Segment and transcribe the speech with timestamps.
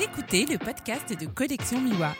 [0.00, 2.14] Écoutez le podcast de Collection Miwa.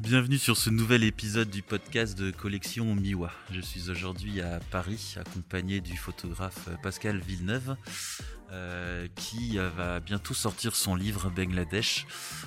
[0.00, 3.30] Bienvenue sur ce nouvel épisode du podcast de Collection Miwa.
[3.50, 7.76] Je suis aujourd'hui à Paris accompagné du photographe Pascal Villeneuve
[8.52, 12.06] euh, qui va bientôt sortir son livre Bangladesh.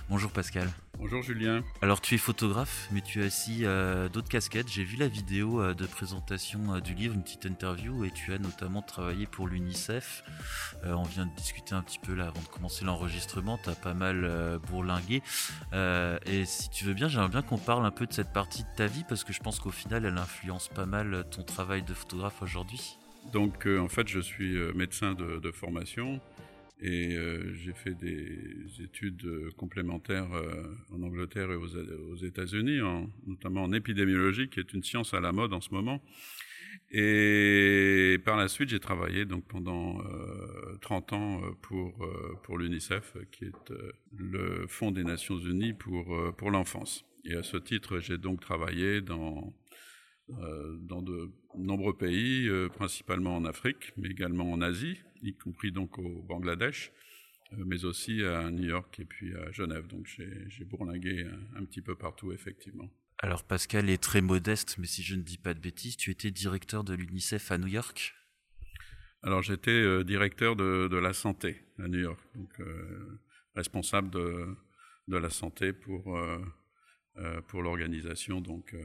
[0.09, 0.70] Bonjour Pascal.
[0.98, 1.64] Bonjour Julien.
[1.82, 4.70] Alors tu es photographe, mais tu as aussi euh, d'autres casquettes.
[4.70, 8.37] J'ai vu la vidéo euh, de présentation du livre, une petite interview, et tu as
[8.37, 10.23] notamment travaillé pour l'UNICEF.
[10.86, 13.60] on vient de discuter un petit peu là avant de commencer l'enregistrement.
[13.61, 15.21] Tu as pas mal bourlingué.
[15.73, 18.75] et si tu veux bien, j'aimerais bien qu'on parle un peu de cette partie de
[18.75, 21.93] ta vie, parce que je pense qu'au final, elle influence pas mal ton travail de
[21.93, 22.98] photographe aujourd'hui.
[23.34, 26.20] Donc euh, en fait, je suis euh, médecin de, formation
[26.82, 29.25] et euh, j'ai fait des études
[29.57, 30.29] complémentaires
[30.92, 32.80] en Angleterre et aux, États-Unis,
[33.25, 36.03] notamment en épidémiologie, qui est une science à la mode en ce moment.
[36.92, 40.02] Et par la suite, j'ai travaillé donc pendant
[40.81, 42.08] 30 ans pour,
[42.44, 43.73] pour l'UNICEF, qui est
[44.18, 47.06] le Fonds des Nations Unies pour, pour l'enfance.
[47.26, 49.65] Et à ce titre, j'ai donc travaillé dans euh,
[50.28, 55.98] dans de nombreux pays, euh, principalement en Afrique, mais également en Asie, y compris donc
[55.98, 56.92] au Bangladesh,
[57.54, 59.88] euh, mais aussi à New York et puis à Genève.
[59.88, 62.90] Donc j'ai bourlingué un, petit peu partout, effectivement.
[63.20, 66.31] Alors Pascal est très modeste, mais si je ne dis pas de bêtises, tu étais
[66.31, 68.14] directeur de l'UNICEF à New York?
[69.23, 72.62] Alors j'étais directeur de, de, la santé à New York, donc
[73.56, 74.56] responsable de,
[75.08, 76.20] de, la santé pour,
[77.48, 78.76] pour l'organisation donc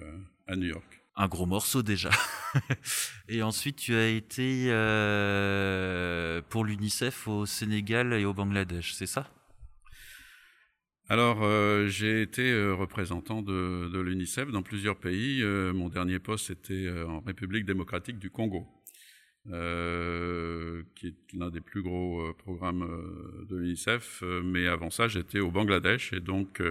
[0.46, 2.10] à New York un gros morceau déjà.
[3.28, 9.30] et ensuite, tu as été euh, pour l'UNICEF au Sénégal et au Bangladesh, c'est ça?
[11.08, 15.42] Alors, euh, j'ai été euh, représentant de, l'UNICEF dans plusieurs pays.
[15.44, 18.68] mon dernier poste était en République démocratique du Congo,
[19.44, 22.86] qui est l'un des plus gros programmes
[23.48, 24.22] de l'UNICEF.
[24.44, 26.62] mais avant ça, j'étais au Bangladesh et donc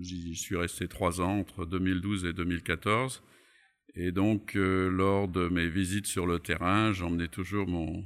[0.00, 3.22] J'y suis resté trois ans, entre 2012 et 2014.
[3.96, 8.04] Et donc, euh, lors de mes visites sur le terrain, j'emmenais toujours mon,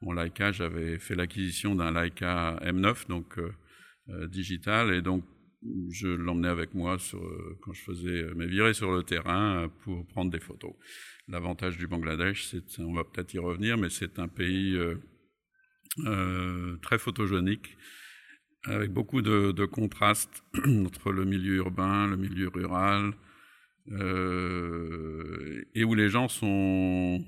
[0.00, 0.52] mon Leica.
[0.52, 3.52] J'avais fait l'acquisition d'un Leica M9, donc euh,
[4.10, 5.24] euh, digital, et donc
[5.90, 6.98] je l'emmenais avec moi
[7.62, 10.74] quand je faisais mes virées sur le terrain pour prendre des photos.
[11.26, 14.78] L'avantage du Bangladesh, c'est, on va peut-être y revenir, mais c'est un pays
[16.82, 17.78] très photogénique
[18.66, 20.42] avec beaucoup de, contrastes
[20.86, 23.12] entre le milieu urbain, le milieu rural,
[23.90, 27.24] euh, et où les gens sont,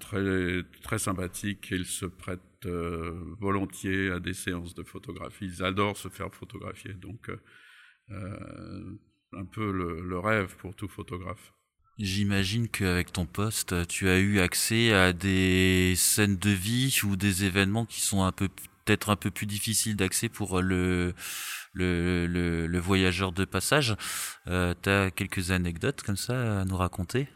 [0.00, 5.44] très, sympathiques ils se prêtent euh, volontiers à des séances de photographie.
[5.44, 7.30] Ils adorent se faire photographier, donc
[8.10, 8.98] euh,
[9.32, 11.52] un peu le, le, rêve pour tout photographe.
[11.98, 17.44] J'imagine qu'avec ton poste, tu as eu accès à des scènes de vie ou des
[17.44, 18.48] événements qui sont un peu
[18.84, 21.14] peut-être un peu plus difficile d'accès pour euh, le,
[21.72, 23.96] le, le, voyageur de passage.
[24.46, 27.28] Euh, tu as quelques anecdotes comme ça à nous raconter?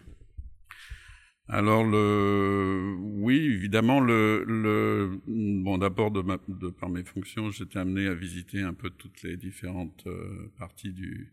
[1.50, 8.12] Alors le oui évidemment le, le bon d'abord de, par mes fonctions j'étais amené à
[8.12, 11.32] visiter un peu toutes les différentes euh, parties du,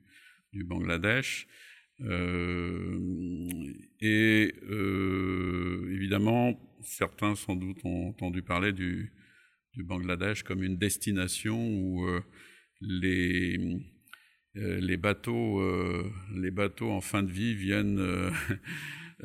[0.54, 1.48] du Bangladesh
[2.00, 2.98] euh,
[4.00, 4.56] et
[5.92, 9.12] évidemment certains sans doute ont entendu parler du
[9.76, 12.22] du Bangladesh comme une destination où euh,
[12.82, 13.60] les,
[14.56, 18.32] euh, les, bateaux, euh, les bateaux en fin de vie viennent,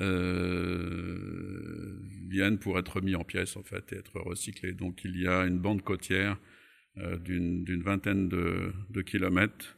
[2.28, 4.72] viennent pour être mis en pièces en fait et être recyclés.
[4.72, 6.38] Donc il y a une bande côtière
[7.24, 9.76] d'une vingtaine de, kilomètres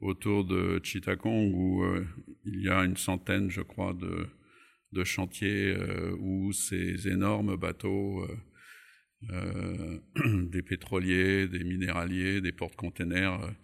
[0.00, 1.84] autour de Chittagong où
[2.46, 4.26] il y a une centaine, je crois, de,
[4.92, 5.76] de chantiers
[6.18, 8.26] où ces énormes bateaux
[9.30, 9.98] euh,
[10.50, 13.54] des pétroliers, des minéraliers, des porte-containers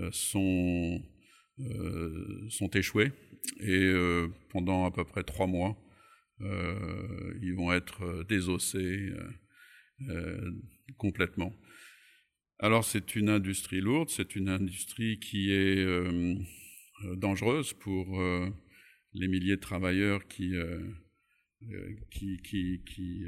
[0.00, 1.02] euh, sont,
[1.60, 3.12] euh, sont échoués.
[3.60, 3.92] Et
[4.50, 5.76] pendant à peu près trois mois,
[6.38, 9.12] ils vont être désossés
[10.96, 11.52] complètement.
[12.60, 15.84] Alors c'est une industrie lourde, c'est une industrie qui est
[17.16, 18.16] dangereuse pour
[19.12, 20.54] les milliers de travailleurs qui,
[22.12, 23.24] qui, qui, qui,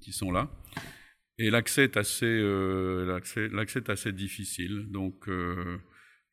[0.00, 0.48] qui, sont là.
[1.38, 3.04] Et l'accès est assez, euh,
[3.52, 4.86] l'accès, est assez difficile.
[4.90, 5.78] Donc, euh,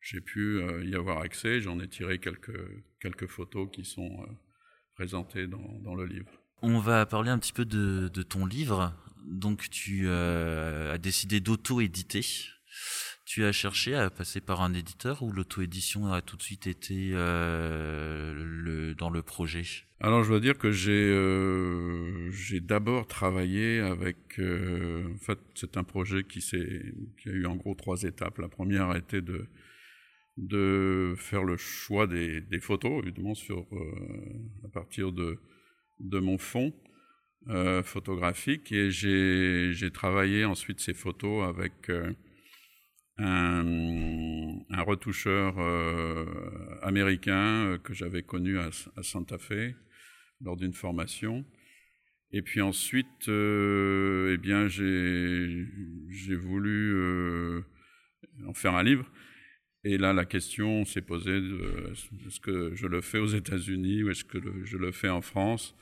[0.00, 1.60] j'ai pu euh, y avoir accès.
[1.60, 4.26] J'en ai tiré quelques, photos qui sont
[4.94, 6.30] présentées dans, dans, le livre.
[6.62, 8.94] On va parler un petit peu de, de ton livre.
[9.26, 12.24] Donc, tu as décidé d'auto-éditer.
[13.34, 17.10] Tu as cherché à passer par un éditeur ou l'auto-édition a tout de suite été
[17.10, 19.64] le, dans le projet?
[19.98, 21.10] Alors je dois dire que j'ai
[22.30, 24.38] j'ai d'abord travaillé avec.
[24.38, 28.38] en fait, c'est un projet qui, qui a eu en gros trois étapes.
[28.38, 29.48] La première a été de
[30.36, 33.66] de faire le choix des, des photos, évidemment, sur,
[34.64, 35.40] à partir de,
[35.98, 36.72] de mon fond.
[37.50, 42.10] Euh, photographique et j'ai travaillé ensuite ces photos avec euh,
[43.18, 46.26] un, retoucheur euh,
[46.82, 48.70] américain que j'avais connu à,
[49.02, 49.74] Santa Fe
[50.40, 51.44] lors d'une formation.
[52.32, 57.62] Et puis ensuite, eh bien, j'ai voulu
[58.46, 59.08] en faire un livre.
[59.84, 61.40] Et là, la question s'est posée
[62.26, 65.76] est-ce que je le fais aux États-Unis ou est-ce que je le fais en France?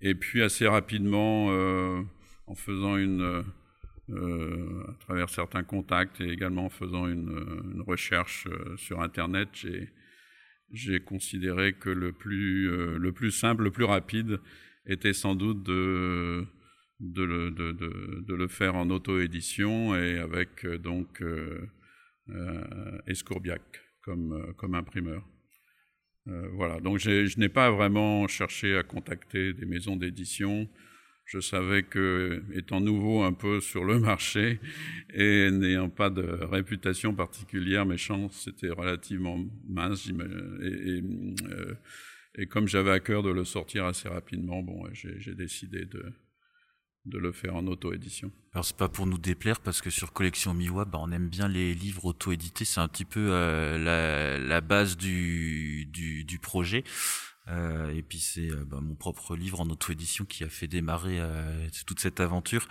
[0.00, 2.02] Et puis assez rapidement, euh,
[2.46, 3.44] en faisant une,
[4.10, 9.48] euh, à travers certains contacts et également en faisant une, recherche euh, sur Internet,
[10.72, 14.40] j'ai considéré que le plus, euh, le plus simple, le plus rapide
[14.86, 16.46] était sans doute de,
[17.00, 21.22] le, faire en auto-édition et avec donc
[23.06, 23.60] Escourbiac
[24.02, 25.22] comme, imprimeur.
[26.54, 30.66] Voilà, donc je n'ai pas vraiment cherché à contacter des maisons d'édition.
[31.28, 34.60] Je savais que, étant nouveau un peu sur le marché
[35.12, 39.38] et n'ayant pas de réputation particulière, mes chances étaient relativement
[39.68, 40.08] minces.
[40.08, 41.74] Euh,
[42.34, 46.14] et comme j'avais à cœur de le sortir assez rapidement, bon, j'ai décidé de,
[47.04, 48.32] le faire en auto-édition.
[48.54, 51.74] Alors c'est pas pour nous déplaire parce que sur Collection Miwa, on aime bien les
[51.74, 56.84] livres auto-édités, c'est un petit peu euh, la, base du projet.
[57.50, 61.18] Euh, et puis c'est euh, bah, mon propre livre en auto-édition qui a fait démarrer
[61.20, 62.66] euh, toute cette aventure.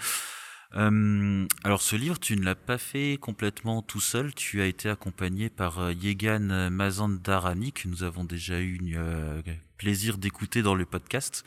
[0.71, 5.49] Alors ce livre, tu ne l'as pas fait complètement tout seul, tu as été accompagné
[5.49, 9.41] par Yegan Mazandarani, que nous avons déjà eu une
[9.77, 11.43] plaisir d'écouter dans le podcast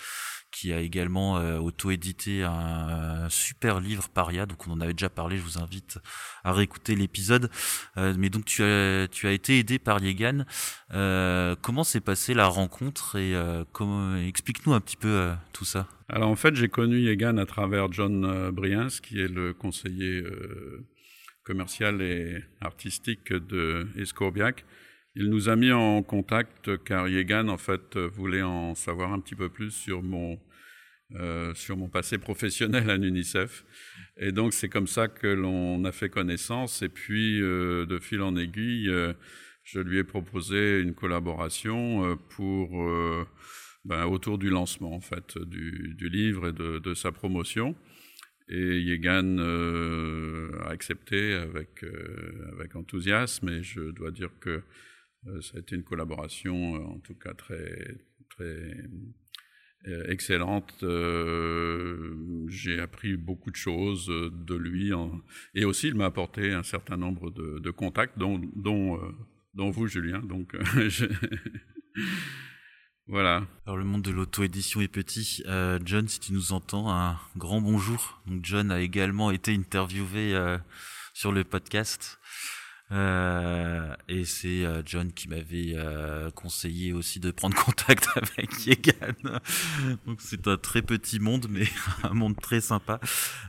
[0.50, 5.36] qui a également euh, auto-édité un, super livre Paria, donc on en avait déjà parlé,
[5.36, 5.98] je vous invite
[6.44, 7.50] à réécouter l'épisode.
[7.96, 10.44] Euh, mais donc tu as, tu as été aidé par Yegan.
[10.92, 13.34] Euh, comment s'est passée la rencontre et
[13.72, 15.86] comment, explique-nous un petit peu tout ça.
[16.08, 20.24] Alors en fait, j'ai connu Yegan à travers John Briens, qui est le conseiller
[21.44, 24.64] commercial et artistique de Escourbiac.
[25.16, 29.34] Il nous a mis en contact car Yegan en fait voulait en savoir un petit
[29.34, 30.38] peu plus sur mon
[31.16, 33.64] euh, sur mon passé professionnel à l'UNICEF.
[34.16, 36.82] Et donc c'est comme ça que l'on a fait connaissance.
[36.82, 39.12] Et puis euh, de fil en aiguille, euh,
[39.64, 42.70] je lui ai proposé une collaboration pour
[43.84, 47.74] ben, autour du lancement en fait du, du livre et de, de, sa promotion.
[48.48, 51.84] Et Yegan a accepté avec
[52.52, 53.48] avec enthousiasme.
[53.48, 54.62] Et je dois dire que
[55.40, 57.98] ça a été une collaboration, euh, en tout cas très,
[58.30, 58.74] très
[59.86, 60.84] euh, excellente.
[62.48, 64.92] J'ai appris beaucoup de choses de lui
[65.54, 68.40] et aussi il m'a apporté un certain nombre de, contacts, dont,
[69.54, 70.20] dont, vous, Julien.
[70.20, 70.56] Donc,
[73.06, 73.46] voilà.
[73.66, 75.42] Alors le monde de l'auto-édition est petit.
[75.46, 78.20] Euh, John, si tu nous entends, un grand bonjour.
[78.26, 80.58] Donc John a également été interviewé euh,
[81.12, 82.18] sur le podcast.
[82.92, 89.40] Euh, et c'est euh, John qui m'avait euh, conseillé aussi de prendre contact avec Yegan.
[90.06, 91.64] donc c'est un très petit monde, mais
[92.02, 92.98] un monde très sympa.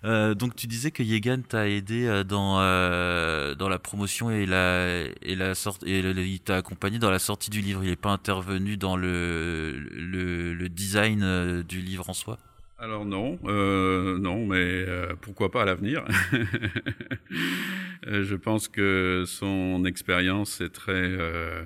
[0.03, 4.45] Euh, donc tu disais que Yegan t'a aidé euh, dans euh, dans la promotion et
[4.45, 7.83] la et la sorte et il t'a accompagné dans la sortie du livre.
[7.83, 12.37] Il n'est pas intervenu dans le le, le design du livre en soi?
[12.81, 16.03] Alors non, euh, non, mais euh, pourquoi pas à l'avenir?
[18.07, 21.63] Je pense que son expérience est très, euh,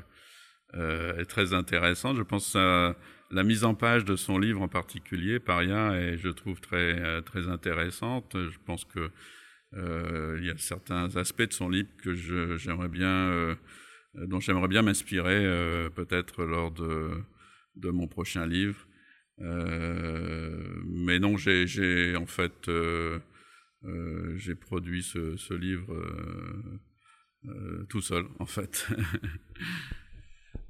[0.74, 2.18] est très intéressante.
[2.18, 2.98] Je pense à
[3.32, 7.48] la mise en page de son livre en particulier, Paria, et je trouve très, très
[7.48, 8.36] intéressante.
[8.36, 9.10] Je pense que
[10.38, 12.14] il y a certains aspects de son livre que
[12.58, 13.56] j'aimerais bien,
[14.16, 15.46] dont j'aimerais bien m'inspirer,
[15.96, 17.12] peut-être lors de,
[17.78, 18.86] de mon prochain livre.
[19.42, 23.20] Euh, mais non, j'ai en fait euh,
[23.84, 25.94] euh, j'ai produit ce, ce livre
[27.90, 28.88] tout seul, en fait.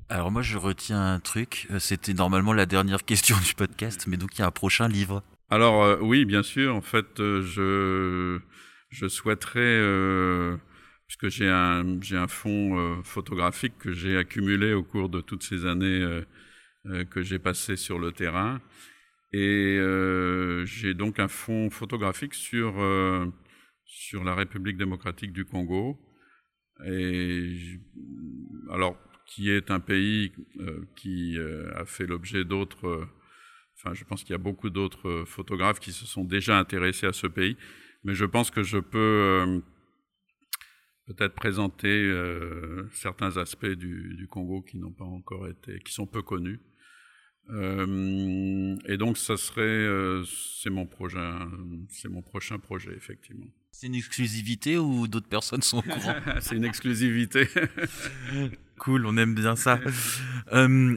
[0.10, 4.38] Alors moi je retiens un truc, c'était normalement la dernière question du podcast, mais donc
[4.38, 5.24] il y a un prochain livre.
[5.50, 8.40] Alors euh, oui, bien sûr, en fait euh, je,
[8.90, 10.58] je souhaiterais, euh,
[11.08, 15.66] puisque j'ai un, j'ai un fonds photographique que j'ai accumulé au cours de toutes ces
[15.66, 16.26] années euh,
[17.10, 18.62] que j'ai passé sur le terrain.
[19.34, 23.26] Et euh, j'ai donc un fonds photographique sur, euh,
[23.84, 26.00] sur la République démocratique du Congo,
[26.86, 27.80] Et
[28.72, 30.32] alors, qui est un pays
[30.96, 31.38] qui
[31.76, 33.08] a fait l'objet d'autres.
[33.78, 37.14] Enfin, je pense qu'il y a beaucoup d'autres photographes qui se sont déjà intéressés à
[37.14, 37.58] ce pays,
[38.04, 39.62] mais je pense que je peux
[41.06, 46.08] peut-être présenter euh, certains aspects du, du Congo qui n'ont pas encore été, qui sont
[46.08, 46.60] peu connus.
[47.52, 51.20] Euh, et donc, ça serait, euh, c'est mon projet,
[51.90, 53.48] c'est mon prochain projet, effectivement.
[53.72, 56.16] C'est une exclusivité ou d'autres personnes sont au courant?
[56.40, 57.48] C'est une exclusivité.
[58.80, 59.82] cool, on aime bien ça.
[60.54, 60.96] Euh,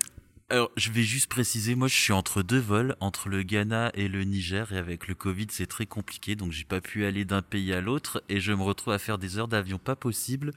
[0.50, 4.09] alors, je vais juste préciser, moi, je suis entre deux vols, entre le Ghana et
[4.09, 7.43] le Niger, et avec le Covid, c'est très compliqué, donc j'ai pas pu aller d'un
[7.43, 10.52] pays à l'autre, et je me retrouve à faire des heures d'avion pas possible.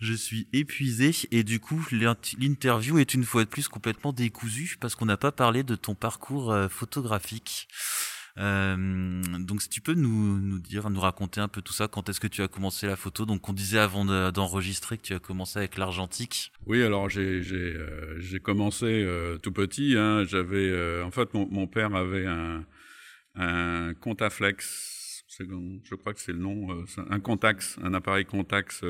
[0.00, 4.94] Je suis épuisé, et du coup, l'interview est une fois de plus complètement décousue, parce
[4.94, 7.66] qu'on n'a pas parlé de ton parcours euh, photographique.
[8.36, 12.08] Euh, donc si tu peux nous, nous dire, nous raconter un peu tout ça, quand
[12.08, 13.26] est-ce que tu as commencé la photo?
[13.26, 16.52] Donc on disait avant d'enregistrer que tu as commencé avec l'argentique.
[16.66, 19.94] Oui, alors j'ai euh, commencé euh, tout petit.
[19.96, 22.64] Hein, J'avais euh, en fait mon, mon, père avait un
[23.36, 28.84] un Contaflex, je crois que c'est le nom, un Contax, un appareil Contax.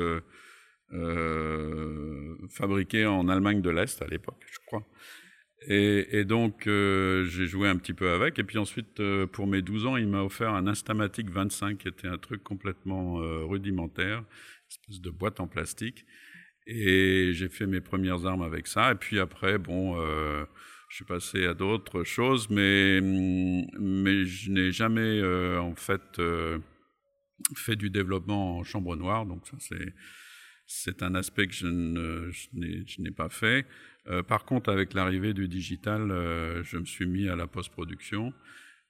[2.49, 4.85] fabriqué en Allemagne de l'Est à l'époque, je crois.
[5.67, 8.37] Et, donc, euh, j'ai joué un petit peu avec.
[8.37, 11.87] Et puis ensuite, euh, pour mes 12 ans, il m'a offert un Instamatic 25, qui
[11.87, 14.25] était un truc complètement euh, rudimentaire, une
[14.69, 16.05] espèce de boîte en plastique.
[16.67, 18.91] Et j'ai fait mes premières armes avec ça.
[18.91, 19.95] Et puis après, bon,
[20.89, 25.21] je suis passé à d'autres choses, mais, mais je n'ai jamais,
[25.57, 26.19] en fait,
[27.55, 29.27] fait du développement en chambre noire.
[29.27, 29.93] Donc ça, c'est
[30.67, 31.67] c'est un aspect que je,
[32.99, 33.65] n'ai pas fait.
[34.07, 38.31] Euh, par contre, avec l'arrivée du digital, euh, je me suis mis à la post-production.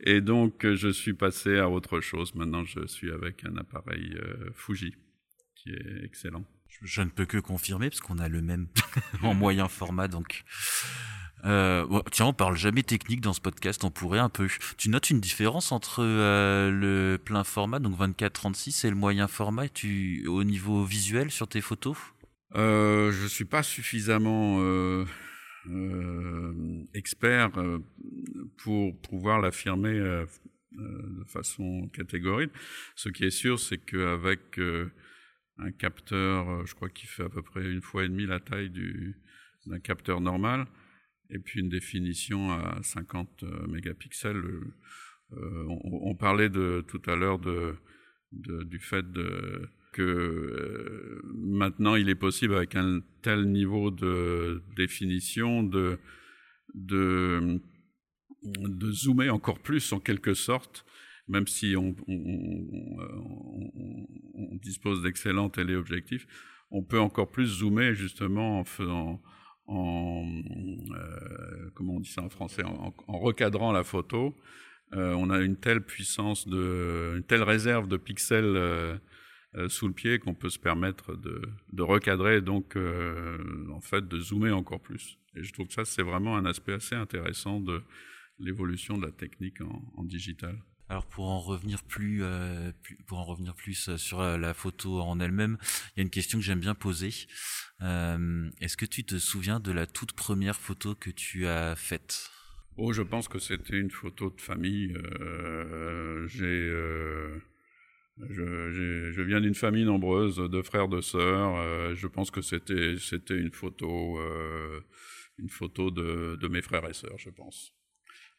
[0.00, 2.34] Et donc, je suis passé à autre chose.
[2.34, 4.18] Maintenant, je suis avec un appareil
[4.52, 4.94] Fuji
[5.58, 6.44] qui est excellent.
[6.82, 8.68] Je, ne peux que confirmer parce qu'on a le même
[9.22, 10.44] en moyen format donc.
[11.44, 14.48] Euh, tiens, on parle jamais technique dans ce podcast, on pourrait un peu.
[14.76, 19.68] Tu notes une différence entre euh, le plein format, donc 24-36, et le moyen format?
[19.68, 21.96] Tu, au niveau visuel sur tes photos?
[22.56, 25.04] Euh, Je suis pas suffisamment euh,
[26.94, 27.50] expert
[28.56, 29.94] pour pouvoir l'affirmer
[30.72, 32.50] de façon catégorique.
[32.96, 34.58] Ce qui est sûr, c'est qu'avec
[35.58, 38.40] un capteur, euh, je crois qu'il fait à peu près une fois et demie la
[38.40, 38.70] taille
[39.66, 40.66] d'un capteur normal,
[41.30, 44.42] et puis une définition à 50 euh, mégapixels.
[45.32, 47.74] Euh, on, on, parlait de, tout à l'heure de,
[48.32, 54.62] de, du fait de, que euh, maintenant il est possible avec un tel niveau de
[54.76, 55.98] définition de,
[56.74, 57.60] de,
[58.42, 60.84] de zoomer encore plus en quelque sorte
[61.28, 63.68] même si on, on,
[64.62, 66.26] dispose d'excellents téléobjectifs,
[66.70, 69.22] on peut encore plus zoomer justement en faisant,
[69.66, 74.34] en, euh, comment on dit ça en français, en, recadrant la photo.
[74.94, 78.96] Euh, on a une telle puissance une telle réserve de pixels euh,
[79.54, 81.42] euh sous le pied qu'on peut se permettre de,
[81.72, 83.38] de recadrer, donc euh,
[83.70, 85.18] en fait de zoomer encore plus.
[85.36, 87.82] Et je trouve que ça c'est vraiment un aspect assez intéressant de
[88.38, 90.58] l'évolution de la technique en digital.
[90.88, 92.72] Alors pour en revenir plus, euh,
[93.06, 95.58] pour en revenir plus euh, sur la photo en elle-même,
[95.94, 97.10] il y a une question que j'aime bien poser.
[97.82, 102.30] Euh, Est-ce que tu te souviens de la toute première photo que tu as faite?
[102.76, 104.94] Oh, je pense que c'était une photo de famille.
[105.20, 107.40] Euh, j'ai, euh,
[108.30, 111.56] je, viens d'une famille nombreuse, de frères, de sœurs.
[111.56, 114.20] Euh, je pense que c'était, c'était une photo,
[115.38, 117.74] une photo de, de, mes frères et sœurs, je pense.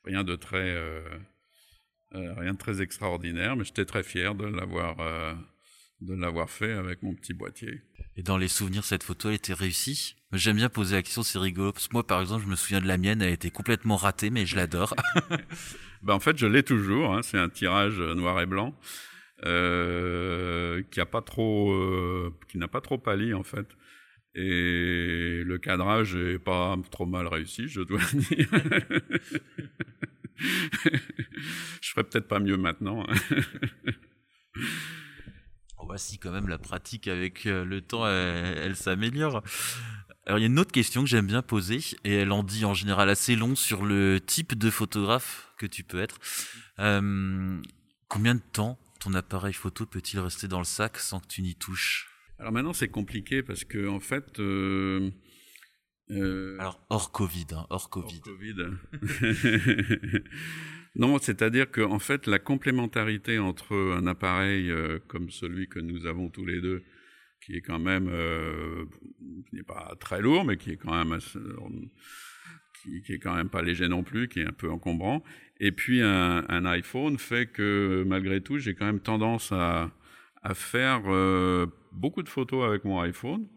[0.06, 1.02] Rien de très euh,
[2.12, 5.34] rien de très extraordinaire, mais j'étais très fier de l'avoir euh,
[6.02, 7.82] de l'avoir fait avec mon petit boîtier.
[8.16, 10.16] Et dans les souvenirs, cette photo a été réussie?
[10.32, 11.74] J'aime bien poser la question, c'est rigolo.
[11.74, 13.98] Parce que moi, par exemple, je me souviens de la mienne, elle a été complètement
[13.98, 14.96] ratée, mais je l'adore.
[16.02, 17.14] ben, en fait, je l'ai toujours.
[17.14, 18.74] Hein, c'est un tirage noir et blanc.
[19.42, 23.68] qui a pas trop, qui n'a pas trop pâli en fait.
[24.36, 28.48] Et le cadrage est pas trop mal réussi, je dois dire.
[31.82, 33.06] je ferais peut-être pas mieux maintenant.
[35.86, 39.44] Voici quand même la pratique avec le temps, elle s'améliore.
[40.30, 42.64] Alors il y a une autre question que j'aime bien poser, et elle en dit
[42.64, 46.20] en général assez long sur le type de photographe que tu peux être.
[46.78, 47.60] Euh,
[48.08, 51.56] combien de temps ton appareil photo peut-il rester dans le sac sans que tu n'y
[51.56, 52.12] touches?
[52.38, 54.40] Alors maintenant c'est compliqué parce que en fait...
[54.40, 55.10] Euh,
[56.12, 58.22] euh, Alors hors Covid, hein, hors Covid.
[58.26, 58.56] Hors COVID.
[60.96, 64.74] non, c'est-à-dire que en fait la complémentarité entre un appareil
[65.08, 66.84] comme celui que nous avons tous les deux
[67.42, 68.86] qui est quand même, euh,
[69.50, 71.18] qui n'est pas très lourd, mais qui est quand même
[73.06, 75.24] qui, est quand même pas léger non plus, qui est un peu encombrant.
[75.60, 79.92] Et puis un, iPhone fait que malgré tout, j'ai quand même tendance à,
[80.44, 83.48] à faire euh, beaucoup de photos avec mon iPhone.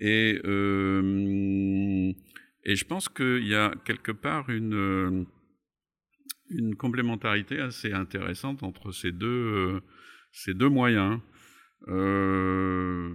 [0.00, 2.12] Et, euh,
[2.64, 5.26] et je pense qu'il y a quelque part une,
[6.50, 9.80] une complémentarité assez intéressante entre ces deux,
[10.48, 11.20] deux moyens.
[11.88, 13.14] Euh,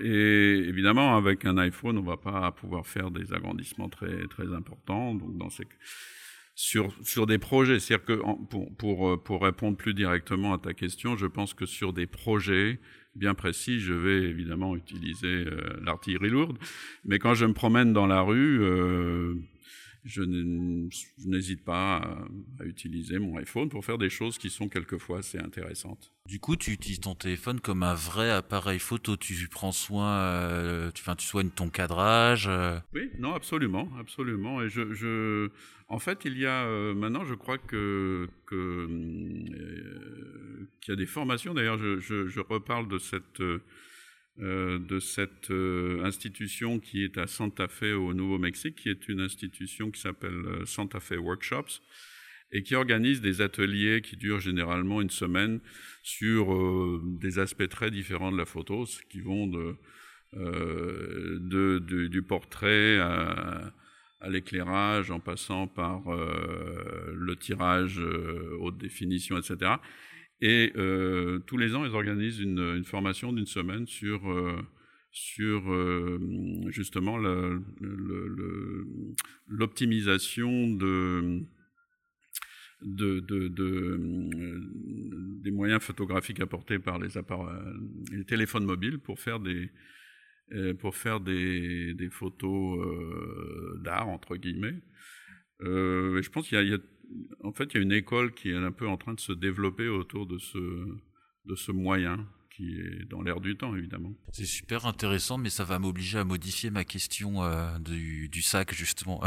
[0.00, 5.14] et évidemment, avec un iPhone, on ne va pas pouvoir faire des agrandissements très, importants.
[5.14, 5.52] Donc,
[6.54, 11.66] sur, des projets, c'est-à-dire que pour répondre plus directement à ta question, je pense que
[11.66, 12.80] sur des projets
[13.14, 16.58] bien précis, je vais évidemment utiliser euh, l'artillerie lourde.
[17.04, 19.34] Mais quand je me promène dans la rue, euh,
[20.04, 20.22] je
[21.26, 21.96] n'hésite pas
[22.60, 26.12] à, utiliser mon iPhone pour faire des choses qui sont quelquefois assez intéressantes.
[26.28, 29.16] Du coup, tu utilises ton téléphone comme un vrai appareil photo.
[29.16, 32.46] Tu prends soin, euh, tu, tu soignes ton cadrage.
[32.48, 32.78] Euh.
[32.92, 34.62] Oui, non, absolument, absolument.
[34.62, 35.50] Et je, je
[35.88, 38.28] en fait, il y a euh, maintenant, je crois que
[40.80, 41.54] qu'il y a des formations.
[41.54, 44.78] D'ailleurs, je, reparle de cette euh,
[45.50, 50.32] euh, institution qui est à Santa Fe au Nouveau-Mexique, qui est une institution qui s'appelle
[50.32, 51.80] euh, Santa Fe Workshops
[52.52, 55.60] et qui organise des ateliers qui durent généralement une semaine
[56.02, 59.48] sur des aspects très différents de la photo, qui vont
[60.36, 63.74] de, du portrait à,
[64.24, 68.00] à l'éclairage, en passant par le tirage
[68.58, 69.76] haute définition, etc.
[70.40, 74.60] Et euh, tous les ans, ils organisent une, formation d'une semaine sur, euh,
[75.10, 76.20] sur euh,
[76.68, 77.16] justement
[79.46, 81.40] l'optimisation de,
[82.82, 83.98] de, de, de,
[85.42, 87.08] des moyens photographiques apportés par les,
[88.12, 89.70] les téléphones mobiles pour faire des,
[90.80, 92.78] pour faire des, photos
[93.82, 94.80] d'art, entre guillemets.
[95.60, 96.78] je pense qu'il y, a,
[97.42, 99.32] en fait, il y a une école qui est un peu en train de se
[99.32, 104.12] développer autour de ce moyen qui est dans l'air du temps, évidemment.
[104.32, 108.72] C'est super intéressant, mais ça va m'obliger à modifier ma question euh, du, du, sac,
[108.72, 109.20] justement.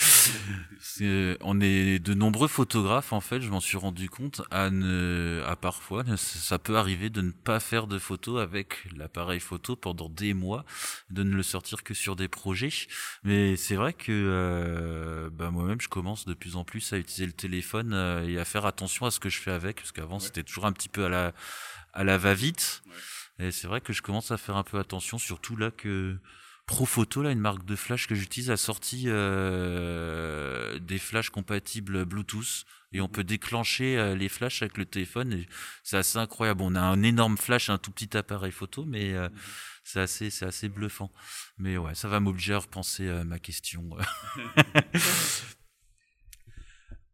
[0.80, 5.42] c'est, on est de nombreux photographes, en fait, je m'en suis rendu compte, à, ne,
[5.46, 10.10] à parfois, ça peut arriver de ne pas faire de photos avec l'appareil photo pendant
[10.10, 10.66] des mois,
[11.10, 12.68] de ne le sortir que sur des projets.
[13.22, 17.26] Mais c'est vrai que euh, bah, moi-même, je commence de plus en plus à utiliser
[17.26, 20.18] le téléphone euh, et à faire attention à ce que je fais avec, parce qu'avant,
[20.18, 21.32] c'était toujours un petit peu à la
[21.94, 22.82] à la va-vite.
[23.38, 26.18] Et c'est vrai que je commence à faire un peu attention, surtout là que
[26.66, 32.64] Profoto, là, une marque de flash que j'utilise, a sorti euh, des flashs compatibles Bluetooth
[32.92, 35.34] et on peut déclencher euh, les flashs avec le téléphone.
[35.34, 35.46] Et
[35.82, 36.62] c'est assez incroyable.
[36.62, 39.38] On a un énorme flash, un tout petit appareil photo, mais euh, mhm.
[39.84, 41.12] c'est assez, c'est assez bluffant.
[41.58, 43.90] Mais ouais, ça va m'obliger à repenser à ma question.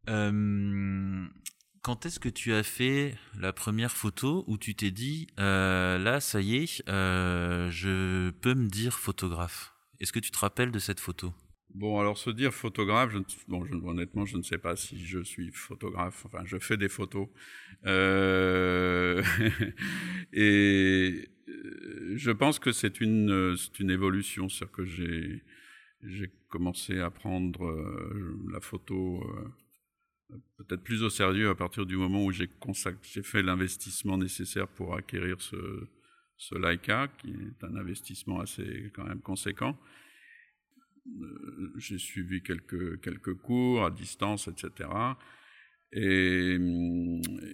[1.82, 6.20] quand est-ce que tu as fait la première photo où tu t'es dit euh, là
[6.20, 9.74] ça y est euh, je peux me dire photographe?
[9.98, 11.32] Est-ce que tu te rappelles de cette photo?
[11.74, 13.14] Bon alors se dire photographe,
[13.48, 16.26] bon honnêtement je ne sais pas si je suis photographe.
[16.26, 17.28] Enfin je fais des photos.
[17.86, 19.22] Euh,
[20.32, 21.28] et
[22.14, 25.42] je pense que c'est une une évolution, c'est que j'ai
[26.48, 27.72] commencé à prendre
[28.52, 29.22] la photo
[30.56, 32.48] peut-être plus au sérieux à partir du moment où j'ai
[33.22, 35.56] fait l'investissement nécessaire pour acquérir ce,
[36.36, 39.78] ce Leica, qui est un investissement assez quand même conséquent.
[41.06, 44.88] Euh, j'ai suivi quelques, quelques cours à distance, etc.
[45.92, 46.58] Et,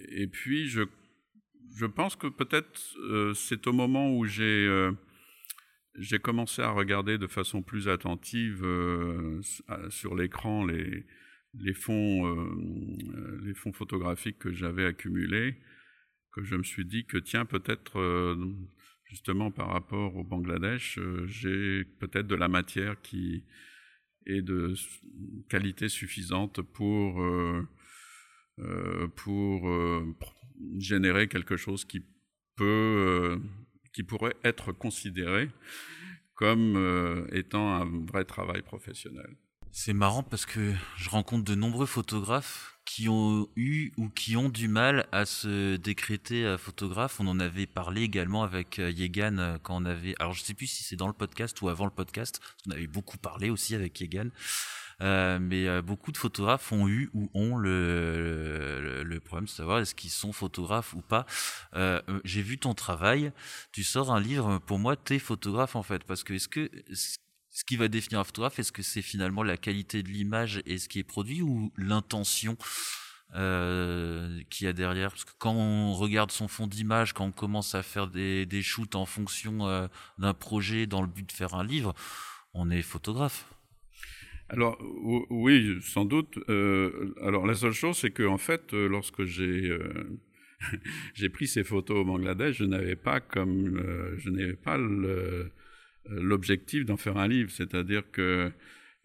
[0.09, 0.83] et puis, je,
[1.75, 4.91] je pense que peut-être euh, c'est au moment où j'ai euh,
[5.95, 8.63] j'ai commencé à regarder de façon plus attentive
[9.89, 11.05] sur l'écran les,
[11.53, 15.55] les fonds, euh, les fonds photographiques que j'avais accumulés,
[16.31, 18.37] que je me suis dit que tiens, peut-être
[19.05, 23.43] justement par rapport au Bangladesh, j'ai peut-être de la matière qui
[24.27, 24.75] est de
[25.49, 27.25] qualité suffisante pour,
[29.15, 29.95] pour
[30.77, 32.03] générer quelque chose qui
[32.55, 33.41] peut,
[33.93, 35.49] qui pourrait être considéré
[36.35, 39.35] comme étant un vrai travail professionnel.
[39.71, 44.47] C'est marrant parce que je rencontre de nombreux photographes qui ont eu ou qui ont
[44.47, 47.19] du mal à se décréter euh, photographe.
[47.19, 50.15] On en avait parlé également avec euh, Yegan euh, quand on avait.
[50.19, 52.39] Alors je sais plus si c'est dans le podcast ou avant le podcast.
[52.65, 54.29] On avait beaucoup parlé aussi avec Yegan.
[55.01, 60.09] mais beaucoup de photographes ont eu ou ont le, le, problème de savoir est-ce qu'ils
[60.09, 61.25] sont photographes ou pas.
[62.23, 63.31] J'ai vu ton travail.
[63.73, 64.59] Tu sors un livre.
[64.59, 66.03] Pour moi, tu es photographe en fait.
[66.05, 66.71] Parce que est-ce que
[67.57, 70.77] ce qui va définir un photographe, est-ce que c'est finalement la qualité de l'image et
[70.77, 72.55] ce qui est produit ou l'intention
[73.33, 75.09] euh, qu'il y a derrière?
[75.09, 78.93] Parce que quand on regarde son fond d'image, quand on commence à faire des, shoots
[78.93, 79.87] en fonction euh,
[80.19, 81.95] d'un projet dans le but de faire un livre,
[82.53, 83.51] on est photographe.
[84.49, 84.77] Alors
[85.31, 86.37] oui, sans doute.
[86.49, 89.75] Euh, alors la seule chose, c'est que en fait, lorsque j'ai
[91.15, 93.81] j'ai pris ces photos au Bangladesh, je n'avais pas comme
[94.19, 95.51] je n'avais pas le
[96.09, 98.51] l'objectif d'en faire un livre, c'est-à-dire que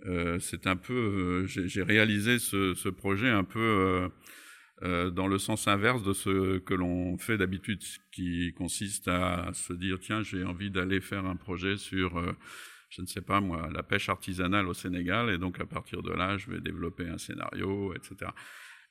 [0.06, 4.08] euh, c'est un peu, euh, j'ai réalisé ce, ce, projet un peu
[4.82, 9.72] euh, dans le sens inverse de ce que l'on fait d'habitude, qui consiste à se
[9.72, 12.20] dire tiens j'ai envie d'aller faire un projet sur
[12.88, 16.12] je ne sais pas moi, la pêche artisanale au Sénégal, et donc à partir de
[16.12, 18.30] là, je vais développer un scénario, etc.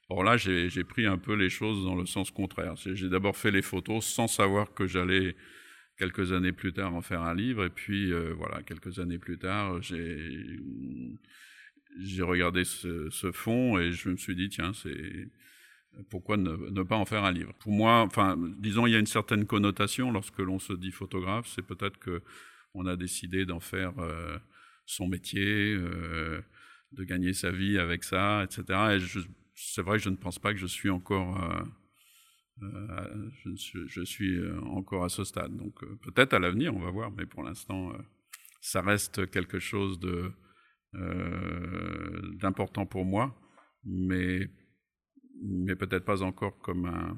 [0.10, 2.74] Or là, j'ai pris un peu les choses dans le sens contraire.
[2.76, 5.36] J'ai d'abord fait les photos sans savoir que j'allais
[6.02, 7.64] quelques années plus tard en faire un livre.
[7.64, 10.02] Et puis euh, voilà, quelques années plus tard, j'ai
[12.22, 15.30] regardé ce, fond et je me suis dit tiens, c'est
[16.10, 17.54] pourquoi ne, ne, pas en faire un livre?
[17.60, 21.48] Pour moi, enfin, disons, il y a une certaine connotation lorsque l'on se dit photographe,
[21.48, 22.24] c'est peut-être que
[22.74, 24.40] on a décidé d'en faire euh,
[24.88, 26.42] son métier, euh,
[26.94, 28.64] de gagner sa vie avec ça, etc.
[28.96, 29.00] Et
[29.54, 31.38] c'est vrai que je ne pense pas que je suis encore
[32.62, 35.56] euh, euh, je, suis, je, suis euh, encore à ce stade.
[35.56, 37.92] Donc euh, peut-être à l'avenir, on va voir, mais pour l'instant,
[38.62, 40.32] ça reste quelque chose de
[42.42, 43.34] d'important pour moi,
[43.86, 44.50] mais
[45.42, 47.16] mais peut-être pas encore comme un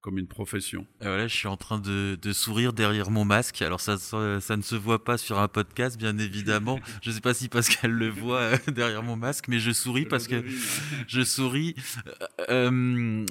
[0.00, 0.86] comme une profession.
[1.00, 3.62] Et voilà, je suis en train de, de, sourire derrière mon masque.
[3.62, 6.78] Alors ça, ça, ne se voit pas sur un podcast, bien évidemment.
[7.02, 10.28] je ne sais pas si Pascal le voit derrière mon masque, mais je souris parce
[10.28, 10.44] que
[11.08, 11.74] je souris.
[12.48, 13.26] Euh,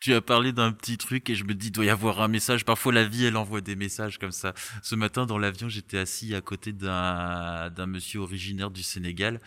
[0.00, 2.28] tu as parlé d'un petit truc et je me dis, il doit y avoir un
[2.28, 2.64] message.
[2.64, 4.52] Parfois, la vie, elle envoie des messages comme ça.
[4.82, 9.40] Ce matin, dans l'avion, j'étais assis à côté d'un, d'un monsieur originaire du Sénégal.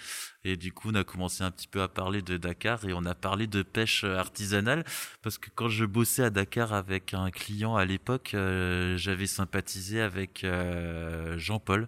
[0.44, 3.06] Et du coup, on a commencé un petit peu à parler de Dakar et on
[3.06, 4.84] a parlé de pêche artisanale.
[5.22, 10.02] Parce que quand je bossais à Dakar avec un client à l'époque, euh, j'avais sympathisé
[10.02, 11.88] avec euh, Jean-Paul.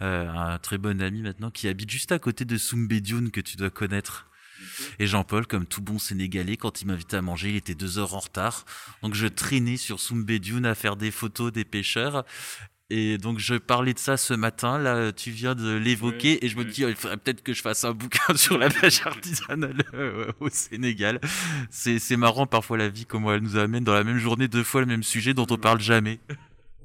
[0.00, 3.56] Euh, un très bon ami maintenant qui habite juste à côté de Soumbédioune que tu
[3.56, 4.27] dois connaître.
[4.98, 8.14] Et Jean-Paul, comme tout bon Sénégalais, quand il m'invitait à manger, il était deux heures
[8.14, 8.64] en retard.
[9.02, 12.24] Donc je traînais sur Soumbédioune à faire des photos des pêcheurs.
[12.90, 16.56] Et donc je parlais de ça ce matin, là tu viens de l'évoquer, et je
[16.56, 20.32] me dis il faudrait peut-être que je fasse un bouquin sur la pêche artisanale euh,
[20.40, 21.20] au Sénégal.
[21.70, 24.80] C'est marrant parfois la vie, comment elle nous amène dans la même journée deux fois
[24.80, 26.18] le même sujet dont on parle jamais.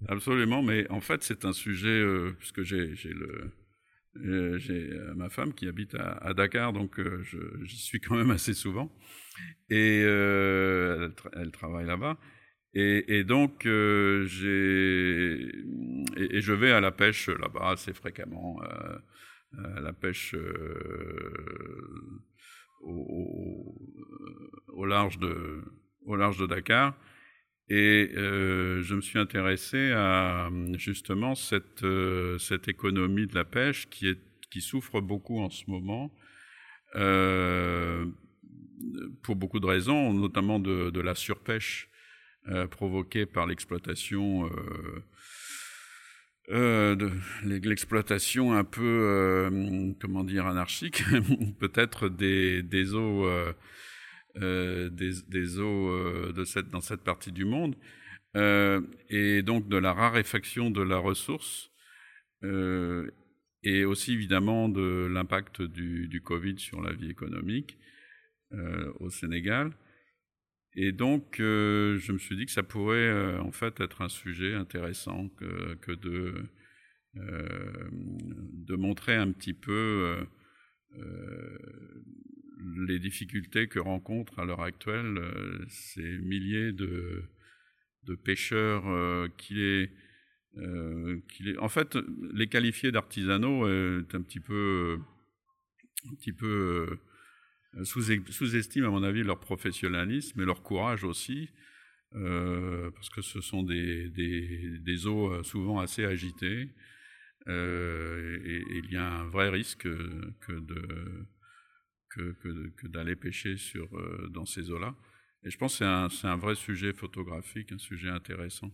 [0.10, 3.50] Absolument, mais en fait c'est un sujet, euh, puisque j'ai le
[4.18, 7.24] euh, j'ai euh, ma femme qui habite à, Dakar, donc euh,
[7.64, 8.92] j'y suis quand même assez souvent.
[9.70, 12.18] Et euh, elle, tra elle, travaille là-bas.
[12.76, 14.32] Et, donc, je
[16.54, 20.36] vais à la pêche là-bas assez fréquemment, à la pêche
[22.82, 23.76] au,
[24.88, 25.62] large de
[26.06, 26.98] au large de Dakar.
[27.70, 33.88] Et euh, je me suis intéressé à justement cette, euh, cette économie de la pêche
[33.90, 34.18] qui,
[34.60, 36.14] souffre beaucoup en ce moment,
[36.96, 38.06] euh,
[39.24, 41.90] pour beaucoup de raisons, notamment de, la surpêche
[42.70, 44.48] provoquée par l'exploitation.
[46.50, 51.04] L'exploitation un peu, comment dire, anarchique,
[51.60, 53.28] peut-être des, eaux
[54.36, 56.34] des, des, eaux euh,
[56.72, 57.76] dans cette partie du monde,
[58.36, 61.72] euh, et donc de la raréfaction de la ressource,
[62.44, 63.12] euh,
[63.64, 67.78] et aussi évidemment de l'impact du, Covid sur la vie économique
[69.00, 69.72] au Sénégal.
[70.76, 75.30] Et donc, je me suis dit que ça pourrait en fait être un sujet intéressant
[75.30, 76.46] que, que de,
[77.16, 80.26] de montrer un petit peu
[82.88, 87.24] les difficultés que rencontrent à l'heure actuelle euh, ces milliers de,
[88.24, 88.84] pêcheurs
[89.38, 89.92] qu'il est,
[91.30, 91.98] qu'il est, en fait,
[92.34, 95.00] les qualifier d'artisanaux est un petit peu,
[96.12, 97.00] un petit peu
[97.84, 101.50] sous-estime à mon avis leur professionnalisme et leur courage aussi.
[102.12, 106.70] parce que ce sont des, des, eaux souvent assez agitées,
[107.48, 111.26] euh, et, il y a un vrai risque que de
[112.14, 112.36] que,
[112.78, 114.96] que, d'aller pêcher sur, euh, dans ces eaux-là.
[115.44, 118.72] Et je pense que c'est un, vrai sujet photographique, un sujet intéressant.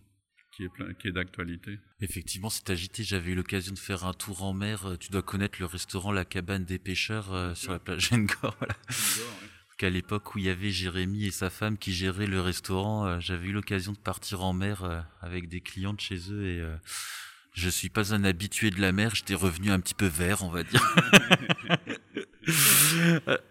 [0.52, 1.78] Qui est, qui est d'actualité.
[2.02, 3.04] Effectivement, c'est agité.
[3.04, 4.88] J'avais eu l'occasion de faire un tour en mer.
[4.88, 8.56] Euh, tu dois connaître le restaurant La Cabane des Pêcheurs sur la plage Gengor.
[8.58, 8.76] Voilà.
[9.78, 13.48] Qu'à l'époque où il y avait Jérémy et sa femme qui géraient le restaurant, j'avais
[13.48, 16.62] eu l'occasion de partir en mer avec des clients de chez eux et
[17.54, 20.50] je suis pas un habitué de la mer, j'étais revenu un petit peu vert, on
[20.50, 20.82] va dire.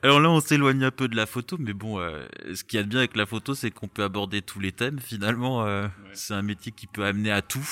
[0.02, 2.80] Alors là, on s'éloigne un peu de la photo, mais bon, euh, ce qu'il y
[2.80, 4.98] a de bien avec la photo, c'est qu'on peut aborder tous les thèmes.
[5.00, 7.68] Finalement, euh, c'est un métier qui peut amener à tout.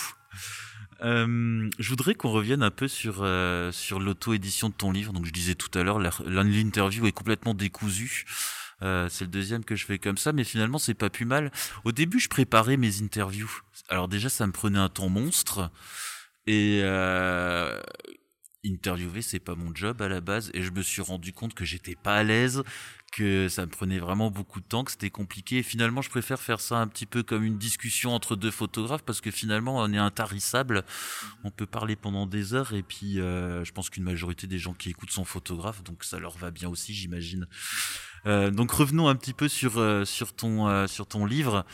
[1.03, 3.27] Euh, je voudrais qu'on revienne un peu sur
[3.73, 5.13] sur l'auto-édition de ton livre.
[5.13, 8.25] Donc, je disais tout à l'heure, l'interview est complètement décousue.
[8.81, 11.51] c'est le deuxième que je fais comme ça, mais finalement c'est pas plus mal.
[11.85, 13.51] Au début, je préparais mes interviews.
[13.89, 15.71] Alors déjà, ça me prenait un temps monstre.
[16.47, 17.81] Et euh,
[18.67, 20.51] interviewer, c'est pas mon job à la base.
[20.55, 22.63] Et je me suis rendu compte que j'étais pas à l'aise,
[23.13, 25.59] que ça me prenait vraiment beaucoup de temps, que c'était compliqué.
[25.59, 29.03] Et finalement, je préfère faire ça un petit peu comme une discussion entre deux photographes
[29.03, 30.85] parce que finalement, on est intarissable.
[31.45, 32.75] On peut parler pendant des heures.
[32.75, 36.19] Et puis, euh, je pense qu'une majorité des gens qui écoutent sont photographes, donc ça
[36.19, 37.47] leur va bien aussi, j'imagine.
[38.27, 41.65] Euh, donc revenons un petit peu sur euh, sur ton euh, sur ton livre.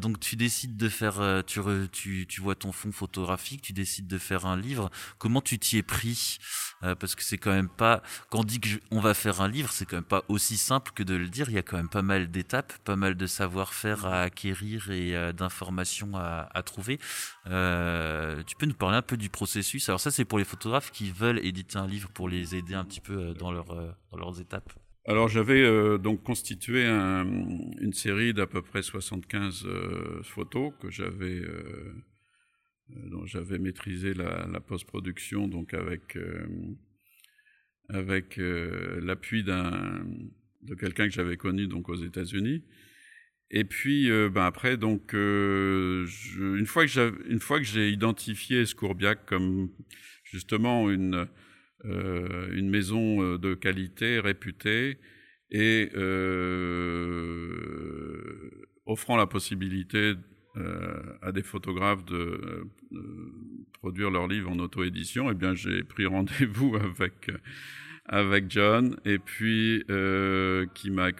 [0.00, 1.60] donc tu décides de faire, tu,
[1.92, 4.90] tu, tu vois ton fond photographique, tu décides de faire un livre.
[5.18, 6.38] Comment tu t'y es pris?
[6.80, 9.70] Parce que c'est quand même pas quand on dit que on va faire un livre,
[9.72, 11.50] c'est quand même pas aussi simple que de le dire.
[11.50, 15.32] Il y a quand même pas mal d'étapes, pas mal de savoir-faire à acquérir et
[15.34, 16.96] d'informations à, à, trouver.
[17.44, 19.88] tu peux nous parler un peu du processus?
[19.90, 22.84] Alors ça c'est pour les photographes qui veulent éditer un livre pour les aider un
[22.84, 24.72] petit peu dans leur dans leurs étapes.
[25.06, 31.40] Alors j'avais euh, donc constitué une série d'à peu près 75 euh, photos que j'avais
[31.40, 31.92] euh,
[33.10, 36.18] dont j'avais maîtrisé la, post-production donc avec
[37.90, 40.06] avec l'appui d'un
[40.62, 42.62] de quelqu'un que j'avais connu donc aux États-Unis.
[43.50, 49.70] Et puis ben après donc une fois que une fois que j'ai identifié Scourbiac comme
[50.24, 51.24] justement une euh,
[51.84, 54.98] une maison euh, de qualité réputée
[55.50, 57.50] et euh,
[58.86, 60.14] offrant la possibilité
[61.20, 62.64] à des photographes de,
[63.72, 67.28] produire leurs livres en auto-édition, eh bien j'ai pris rendez-vous avec
[68.06, 69.82] avec John et puis
[70.74, 71.10] qui m'a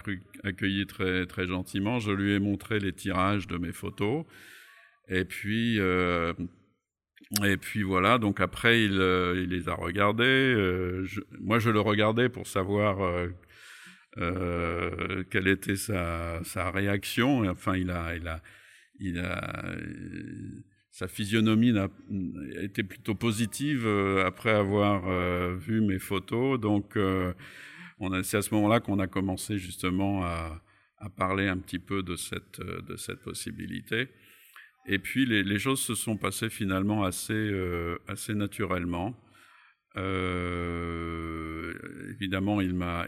[0.44, 1.98] accueilli très très gentiment.
[1.98, 4.24] Je lui ai montré les tirages de mes photos
[5.08, 5.80] et puis
[7.42, 10.24] et puis voilà, donc après, il, euh, les a regardés.
[10.24, 11.06] Euh,
[11.40, 13.00] moi, je le regardais pour savoir
[14.18, 16.40] euh, quelle était sa,
[16.72, 17.48] réaction.
[17.48, 18.40] Enfin, il a, il a,
[19.00, 19.76] il a,
[20.90, 21.88] sa physionomie a,
[22.60, 23.86] été plutôt positive
[24.24, 25.08] après avoir
[25.56, 26.60] vu mes photos.
[26.60, 26.96] Donc,
[28.22, 30.60] c'est à ce moment-là qu'on a commencé justement à,
[31.16, 34.08] parler un petit peu de cette possibilité.
[34.86, 37.96] Et puis les, choses se sont passées finalement assez, euh,
[38.28, 39.14] naturellement.
[39.96, 41.72] Euh,
[42.10, 43.06] évidemment, il m'a,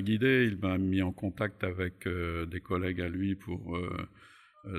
[0.00, 3.78] guidé, il m'a mis en contact avec euh, des collègues à lui pour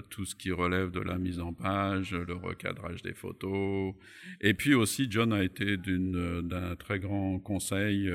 [0.09, 3.93] tout ce qui relève de la mise en page, le recadrage des photos.
[4.39, 8.09] Et puis aussi, John a été d'un très grand conseil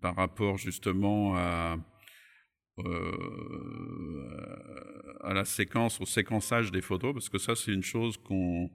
[0.00, 1.76] par rapport justement à
[2.78, 4.28] euh,
[5.22, 8.70] à la séquence, au séquençage des photos, parce que ça, c'est une chose qu'on.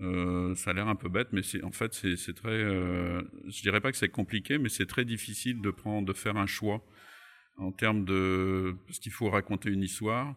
[0.00, 2.50] Euh, ça a l'air un peu bête, mais en fait c'est très.
[2.50, 6.36] Euh, je dirais pas que c'est compliqué, mais c'est très difficile de prendre, de faire
[6.36, 6.84] un choix
[7.58, 10.34] en termes de parce qu'il faut raconter une histoire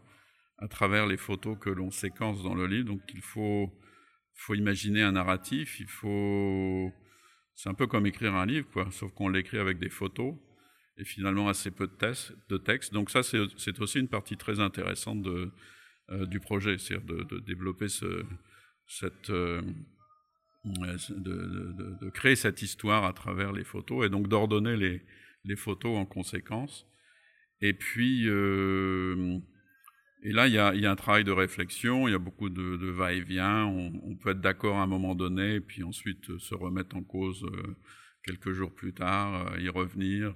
[0.59, 2.85] à travers les photos que l'on séquence dans le livre.
[2.85, 3.71] Donc il faut
[4.35, 5.79] faut imaginer un narratif.
[5.79, 6.91] Il faut
[7.55, 10.35] c'est un peu comme écrire un livre, quoi, sauf qu'on l'écrit avec des photos
[10.97, 12.13] et finalement assez peu de,
[12.49, 12.93] de texte.
[12.93, 15.25] Donc ça, c'est aussi une partie très intéressante
[16.09, 18.23] euh, du projet, c'est-à-dire de, développer ce,
[18.87, 19.61] cette, euh,
[20.65, 26.85] de, créer cette histoire à travers les photos et donc d'ordonner les, photos en conséquence.
[27.61, 29.37] Et puis, euh,
[30.23, 32.19] et là, il y, a, il y, a, un travail de réflexion, il y a
[32.19, 33.65] beaucoup de, va-et-vient.
[33.65, 37.03] On, on, peut être d'accord à un moment donné, et puis ensuite se remettre en
[37.03, 37.45] cause
[38.27, 40.35] quelques jours plus tard, y revenir.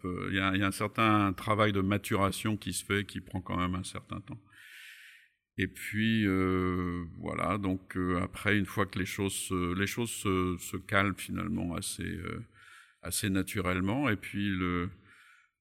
[0.00, 3.58] peut, il y, a, un certain travail de maturation qui se fait, qui prend quand
[3.58, 4.40] même un certain temps.
[5.58, 6.26] Et puis
[7.18, 12.18] voilà, donc après, une fois que les choses, les choses se, calment finalement assez,
[13.02, 14.48] assez naturellement, et puis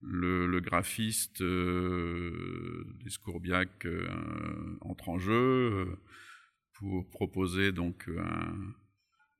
[0.01, 4.07] le, graphiste euh, d'Escourbiac euh,
[4.81, 5.85] entre en jeu euh,
[6.73, 8.73] pour proposer donc un,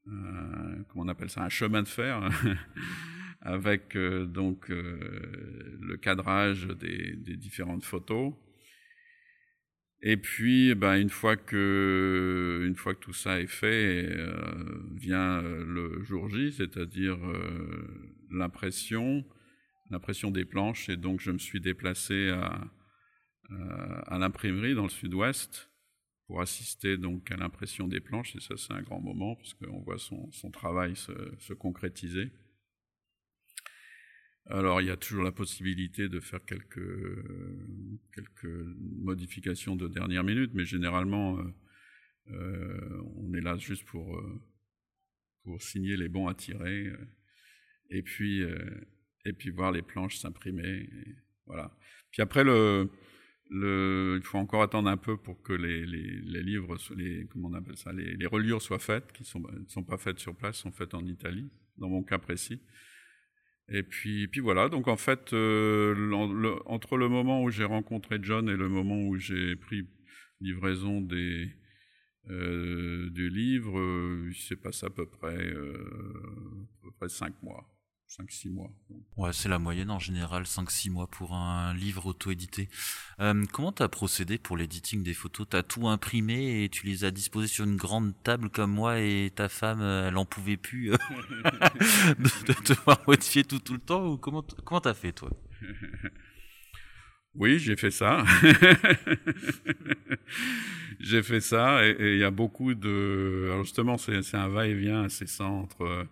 [0.07, 2.29] un, comment on appelle ça un chemin de fer
[3.41, 8.33] avec euh, donc euh, le cadrage des, différentes photos.
[10.03, 14.33] Et puis, ben, une fois que une fois que tout ça est fait, euh,
[14.95, 17.19] vient le jour J, c'est-à-dire
[18.31, 19.23] l'impression,
[19.91, 22.63] l'impression des planches, et donc je me suis déplacé à,
[24.07, 25.70] à l'imprimerie dans le sud-ouest
[26.31, 29.81] pour assister donc à l'impression des planches, et ça c'est un grand moment, parce qu'on
[29.81, 32.31] voit son, son travail se, se, concrétiser.
[34.45, 37.25] Alors il y a toujours la possibilité de faire quelques,
[38.15, 41.53] quelques modifications de dernière minute, mais généralement euh,
[42.29, 44.41] euh, on est là juste pour, euh,
[45.43, 46.93] pour signer les bons à tirer,
[47.89, 48.41] et puis
[49.25, 50.89] et puis voir les planches s'imprimer.
[51.45, 51.77] Voilà.
[52.09, 52.89] Puis après, le,
[53.51, 57.91] il faut encore attendre un peu pour que les, livres, les, comment on appelle ça,
[57.91, 61.05] les, les reliures soient faites, qui ne sont, pas faites sur place, sont faites en
[61.05, 62.61] Italie, dans mon cas précis.
[63.67, 65.93] Et puis, voilà, donc en fait, euh,
[66.65, 69.87] entre le moment où j'ai rencontré John et le moment où j'ai pris
[70.41, 71.49] livraison des,
[72.29, 77.33] euh, du livre, euh, il s'est passé à peu près, euh, à peu près cinq
[77.41, 77.67] mois.
[78.19, 78.69] 5-6 mois.
[79.15, 82.67] Ouais, c'est la moyenne en général, 5-6 mois pour un livre auto-édité.
[83.21, 85.47] Euh, comment tu as procédé pour l'éditing des photos?
[85.49, 88.99] Tu as tout imprimé et tu les as disposées sur une grande table comme moi
[88.99, 94.05] et ta femme, elle en pouvait plus de, te voir modifier tout, tout le temps
[94.05, 95.29] ou Comment tu as fait, toi?
[97.33, 98.25] Oui, j'ai fait ça.
[100.99, 103.47] j'ai fait ça et il y a beaucoup de...
[103.51, 106.07] Alors justement, c'est un va-et-vient incessant entre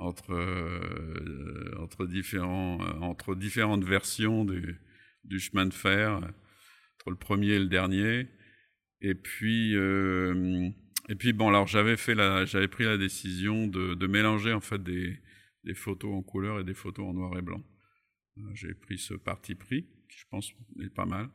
[0.00, 4.78] entre, euh, entre, différents, euh, entre différentes versions du,
[5.24, 8.26] du, chemin de fer, entre le premier et le dernier.
[9.02, 10.70] Et puis, euh,
[11.08, 15.18] et puis bon, alors j'avais pris la décision de, de, mélanger en fait des,
[15.64, 17.62] des photos en couleur et des photos en noir et blanc.
[18.54, 20.50] J'ai pris ce parti pris, qui je pense
[20.82, 21.28] est pas mal.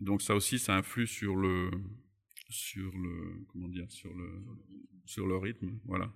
[0.00, 1.70] Donc ça aussi, ça influe sur le,
[2.48, 4.44] sur le, comment dire, sur le,
[5.04, 6.12] sur le rythme, voilà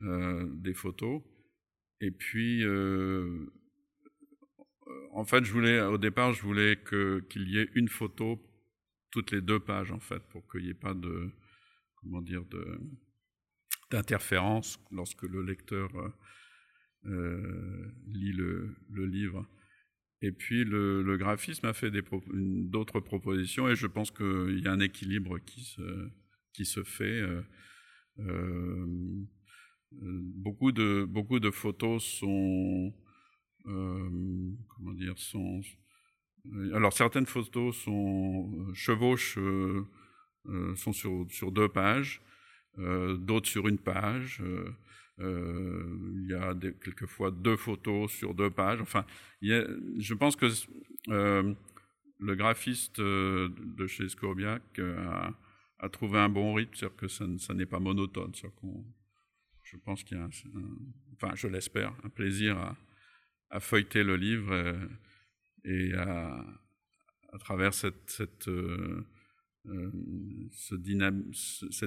[0.00, 1.22] des photos.
[2.00, 3.46] Et puis, euh,
[5.12, 8.40] en fait, je voulais, au départ, je voulais qu'il y ait une photo
[9.10, 11.30] toutes les deux pages, en fait, pour qu'il n'y ait pas de,
[11.96, 12.44] comment dire,
[13.90, 15.90] d'interférence lorsque le lecteur
[17.06, 19.46] euh, lit le, livre.
[20.20, 24.80] Et puis le, graphisme a fait d'autres propositions et je pense qu'il y a un
[24.80, 26.10] équilibre qui se,
[26.52, 27.20] qui se fait.
[27.20, 27.42] Euh,
[28.18, 28.86] euh,
[29.92, 32.92] beaucoup de beaucoup de photos sont
[33.66, 35.60] euh, comment dire sont
[36.72, 39.84] alors certaines photos sont chevauchent euh,
[40.76, 42.22] sont sur sur deux pages
[42.78, 44.42] euh, d'autres sur une page
[45.18, 49.04] il y a quelquefois deux photos sur deux pages enfin
[49.42, 50.46] je pense que
[51.06, 54.80] le graphiste de chez Scorbiac
[55.78, 58.82] a, trouvé un bon rythme c'est-à-dire que ça, n'est pas monotone c'est-à-dire qu'on
[59.70, 60.30] je pense qu'il y a, un,
[61.14, 62.76] enfin, je l'espère, un plaisir
[63.50, 64.78] à, feuilleter le livre
[65.64, 66.44] et, à,
[67.38, 69.06] travers cette, euh,
[69.66, 69.90] euh,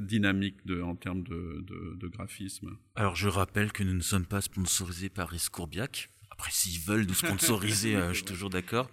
[0.01, 2.77] dynamique en termes de, graphisme.
[2.95, 6.09] Alors, je rappelle que nous ne sommes pas sponsorisés par Escourbiac.
[6.43, 8.89] Après, s'ils veulent nous sponsoriser, euh, je suis toujours d'accord.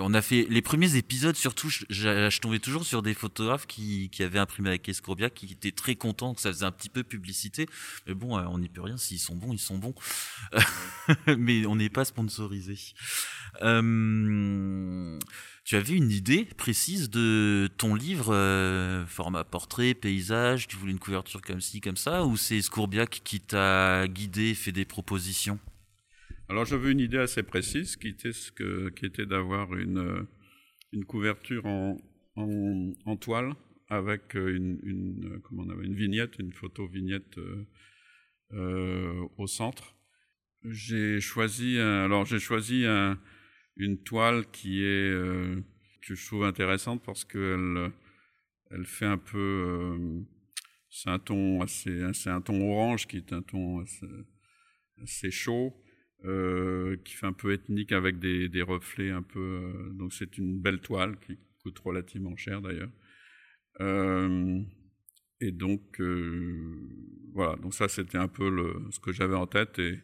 [0.00, 4.08] On a fait les premiers épisodes, surtout, je, je, tombais toujours sur des photographes qui,
[4.08, 7.02] qui avaient imprimé avec Escourbiac, qui étaient très contents que ça faisait un petit peu
[7.02, 7.66] publicité.
[8.06, 8.96] Mais bon, euh, on n'y peut rien.
[8.96, 9.94] S'ils sont bons, ils sont bons.
[11.36, 12.78] Mais on n'est pas sponsorisé.
[13.60, 15.18] Euh,
[15.64, 20.98] tu avais une idée précise de ton livre, euh, format portrait, paysage, tu voulais une
[20.98, 25.58] couverture comme ci, comme ça, ou c'est Scourbiac qui t'a guidé, fait des propositions?
[26.48, 30.26] Alors j'avais une idée assez précise qui était, ce que, qui était d'avoir une,
[30.92, 31.96] une couverture en,
[32.36, 33.54] en, en, toile
[33.88, 37.66] avec une, une, comment on avait, une vignette, une photo vignette euh,
[38.52, 39.96] euh, au centre.
[40.64, 43.18] J'ai choisi, alors j'ai choisi un,
[43.76, 45.60] une toile qui est euh,
[46.02, 47.92] que je trouve intéressante parce qu'elle
[48.70, 50.24] elle fait un peu
[50.88, 53.84] c'est un ton assez, c'est un ton orange qui est un ton
[55.02, 55.74] assez, chaud,
[56.24, 59.40] euh, qui fait un peu ethnique avec des, des reflets un peu.
[59.40, 62.90] Euh, donc c'est une belle toile qui coûte relativement cher d'ailleurs.
[63.80, 64.62] Euh,
[65.40, 66.00] et donc
[67.34, 70.00] voilà, donc ça c'était un peu le, ce que j'avais en tête et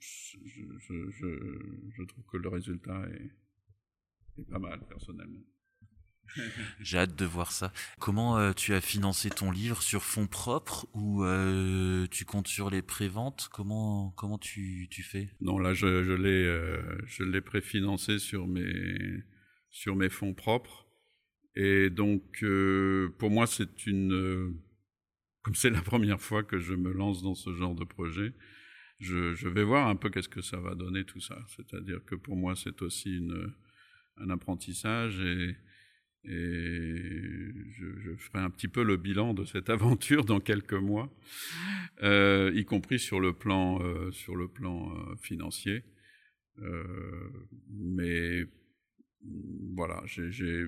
[0.00, 0.38] je,
[0.78, 0.94] je,
[1.96, 3.04] je, trouve que le résultat
[4.36, 5.44] est pas mal personnellement.
[6.80, 7.72] J'ai hâte de voir ça.
[7.98, 12.70] Comment euh, tu as financé ton livre sur fonds propres ou euh, tu comptes sur
[12.70, 13.48] les préventes?
[13.52, 15.28] Comment comment tu, tu fais?
[15.40, 19.22] Non, là je, je l'ai euh, je l'ai préfinancé sur mes
[19.70, 20.86] sur mes fonds propres
[21.54, 22.44] et donc
[23.18, 24.56] pour moi c'est une
[25.42, 28.32] comme c'est la première fois que je me lance dans ce genre de projet,
[28.98, 31.38] je, je vais voir un peu qu'est-ce que ça va donner tout ça.
[31.48, 33.52] C'est-à-dire que pour moi c'est aussi une
[34.18, 35.56] un apprentissage et
[36.28, 41.08] et je, je, ferai un petit peu le bilan de cette aventure dans quelques mois,
[42.02, 45.84] euh, y compris sur le plan, euh, sur le plan euh, financier.
[46.62, 47.30] Euh,
[47.70, 48.44] mais
[49.74, 50.66] voilà, j'ai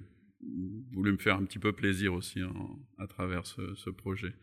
[0.93, 4.35] voulu me faire un petit peu plaisir aussi en, à travers ce, ce, projet.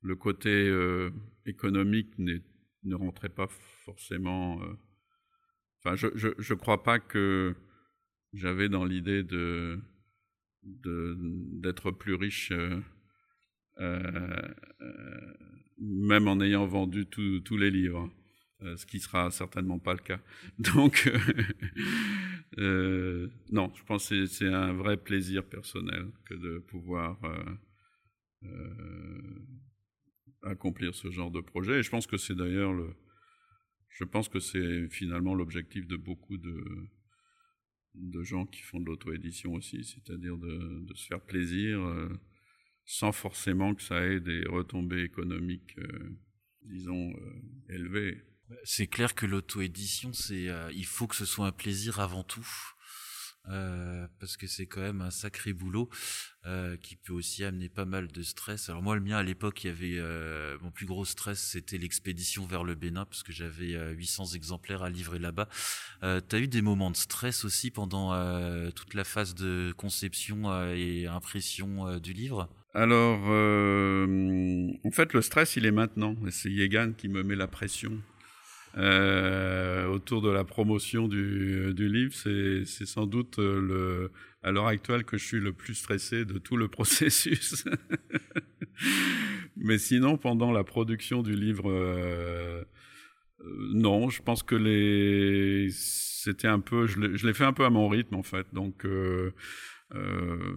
[0.00, 1.10] Le côté euh,
[1.46, 3.48] économique ne rentrait pas
[3.84, 4.62] forcément.
[4.62, 4.74] Euh,
[5.84, 7.54] enfin, je ne crois pas que
[8.32, 9.80] j'avais dans l'idée de
[10.64, 12.80] d'être plus riche, euh,
[13.80, 15.34] euh,
[15.78, 18.10] même en ayant vendu tous les livres,
[18.62, 20.20] euh, ce qui sera certainement pas le cas.
[20.58, 21.10] Donc,
[22.56, 27.18] non, je pense que c'est un vrai plaisir personnel que de pouvoir
[30.42, 31.80] accomplir ce genre de projet.
[31.80, 32.94] Et je pense que c'est d'ailleurs le,
[33.88, 36.64] je pense que c'est finalement l'objectif de beaucoup de
[37.94, 42.08] de gens qui font de l'auto-édition aussi, c'est-à-dire de, se faire plaisir euh,
[42.84, 46.16] sans forcément que ça ait des retombées économiques, euh,
[46.62, 48.22] disons, euh, élevées.
[48.64, 52.46] C'est clair que l'auto-édition, c'est, il faut que ce soit un plaisir avant tout.
[53.50, 55.90] Euh, parce que c'est quand même un sacré boulot
[56.46, 58.70] euh, qui peut aussi amener pas mal de stress.
[58.70, 61.76] Alors moi, le mien à l'époque, il y avait euh, mon plus gros stress, c'était
[61.76, 65.48] l'expédition vers le Bénin parce que j'avais 800 exemplaires à livrer là-bas.
[66.00, 68.10] T'as eu des moments de stress aussi pendant
[68.72, 72.48] toute la phase de conception et impression du livre?
[72.74, 76.16] Alors, en fait, le stress, il est maintenant.
[76.30, 78.00] C'est Yegan qui me met la pression
[78.76, 84.10] euh, autour de la promotion du, livre, c'est sans doute le,
[84.42, 87.64] à l'heure actuelle que je suis le plus stressé de tout le processus.
[89.56, 92.64] Mais sinon, pendant la production du livre, euh,
[93.72, 98.14] non, je pense que c'était un peu, je l'ai fait un peu à mon rythme
[98.16, 98.84] en fait, donc.
[98.84, 99.32] Euh,
[99.94, 100.54] euh,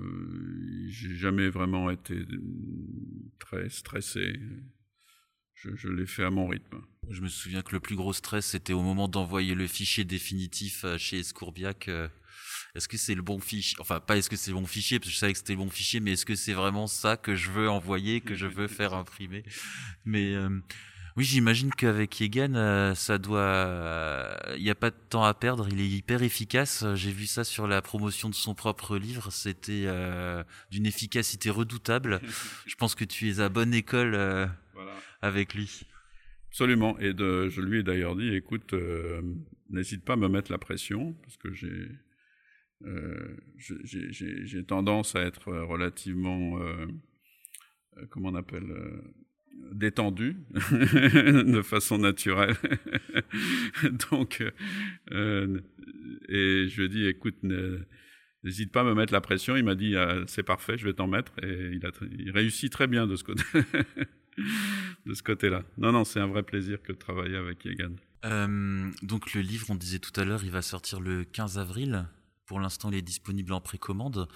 [0.87, 2.15] j'ai jamais vraiment été
[3.39, 4.39] très stressé.
[5.63, 6.81] Je, je l'ai fait à mon rythme.
[7.09, 10.83] Je me souviens que le plus gros stress, c'était au moment d'envoyer le fichier définitif
[10.85, 11.87] euh, chez Escourbiac.
[11.87, 12.07] Euh,
[12.75, 15.09] est-ce que c'est le bon fichier Enfin, pas est-ce que c'est le bon fichier, parce
[15.09, 17.35] que je savais que c'était le bon fichier, mais est-ce que c'est vraiment ça que
[17.35, 19.43] je veux envoyer, que je veux faire imprimer?
[20.05, 20.49] Mais euh,
[21.15, 24.37] oui, j'imagine qu'avec Yegan, euh, ça doit.
[24.57, 26.85] Il n'y a pas de temps à perdre, il est hyper efficace.
[26.93, 32.21] J'ai vu ça sur la promotion de son propre livre, c'était euh, d'une efficacité redoutable.
[32.67, 34.49] je pense que tu es à bonne école voilà.
[35.21, 35.83] Avec lui.
[36.49, 36.97] Absolument.
[36.99, 39.21] Et je lui ai d'ailleurs dit, écoute, euh,
[39.69, 41.87] n'hésite pas à me mettre la pression, parce que j'ai
[42.85, 46.85] euh, j'ai tendance à être relativement, euh,
[48.09, 48.71] comment on appelle,
[49.71, 50.37] détendu
[50.71, 52.55] de façon naturelle.
[54.11, 57.37] Donc, et je lui ai dit, écoute,
[58.43, 59.55] n'hésite pas à me mettre la pression.
[59.55, 61.33] Il m'a dit, ah, c'est parfait, je vais t'en mettre.
[61.43, 61.79] Et
[62.17, 63.43] il réussit très bien de ce côté
[64.37, 65.63] de ce côté-là.
[65.77, 67.95] Non, non, c'est un vrai plaisir que de travailler avec Yegan.
[68.25, 72.07] Euh, donc le livre, on disait tout à l'heure, il va sortir le 15 avril.
[72.45, 74.27] Pour l'instant, il est disponible en précommande.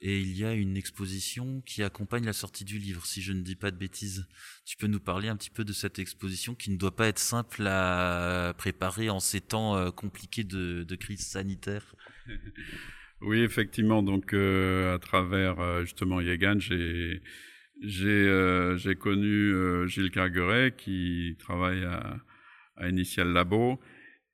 [0.00, 3.42] Et il y a une exposition qui accompagne la sortie du livre, si je ne
[3.42, 4.26] dis pas de bêtises.
[4.64, 7.18] Tu peux nous parler un petit peu de cette exposition qui ne doit pas être
[7.18, 11.94] simple à préparer en ces temps euh, compliqués de, de crise sanitaire?
[13.22, 14.02] Oui, effectivement.
[14.02, 17.22] Donc, euh, à travers euh, justement Yegan, j'ai
[17.82, 22.18] j'ai euh, connu euh, Gilles Cargueret qui travaille à,
[22.76, 23.80] à Initial Labo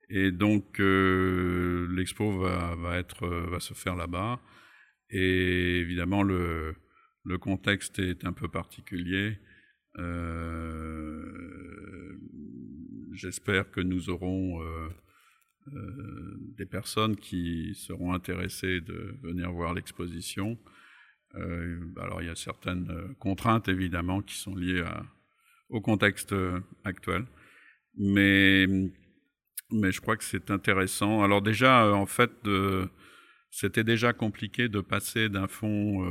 [0.09, 4.41] et donc euh, l'expo va, va, être va se faire là-bas
[5.11, 6.75] et évidemment le,
[7.25, 9.39] le contexte est un peu particulier.
[9.99, 11.47] Euh,
[13.17, 14.89] J'espère que nous aurons euh,
[15.73, 20.59] euh, des personnes qui seront intéressées de venir voir l'exposition.
[21.35, 24.85] Alors il y a certaines contraintes évidemment qui sont liées
[25.69, 26.35] au contexte
[26.85, 27.27] actuel,
[27.99, 28.67] mais
[29.71, 31.23] mais je crois que c'est intéressant.
[31.23, 32.31] Alors déjà, en fait,
[33.51, 36.07] c'était déjà compliqué de passer d'un fond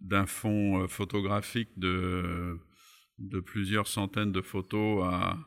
[0.00, 2.58] d'un fond photographique de
[3.18, 5.38] de plusieurs centaines de photos à,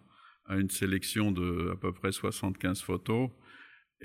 [0.46, 3.30] à une sélection de à peu près 75 photos.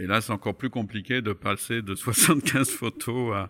[0.00, 3.48] Et là, c'est encore plus compliqué de passer de 75 photos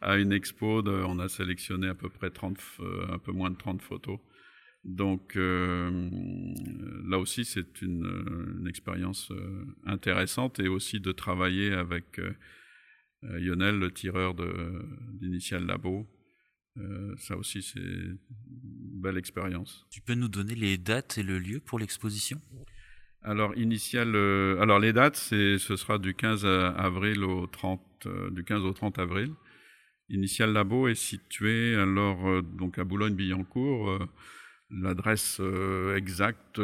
[0.00, 0.82] à, une expo.
[0.82, 4.18] On a sélectionné à peu près 30, euh, un peu moins de 30 photos.
[4.84, 6.10] Donc euh,
[7.08, 12.34] là aussi, c'est une, expérience euh, intéressante et aussi de travailler avec euh,
[13.22, 14.34] Lionel, le tireur
[15.14, 16.08] d'Initial Labo,
[17.18, 18.18] ça aussi, c'est une
[19.00, 19.86] belle expérience.
[19.90, 22.40] Tu peux nous donner les dates et le lieu pour l'exposition?
[23.24, 28.44] Alors, initial, euh, alors les dates, ce sera du 15 avril au 30, euh, du
[28.44, 29.32] 15 au 30 avril.
[30.08, 33.90] Initial Labo est situé alors euh, donc à Boulogne-Billancourt.
[33.90, 33.98] Euh,
[34.70, 35.40] l'adresse
[35.96, 36.60] exacte.